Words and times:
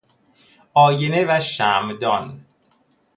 آینه 0.73 1.25
و 1.29 1.39
شمعدان 1.39 2.45